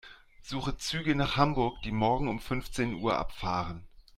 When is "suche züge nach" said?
0.41-1.37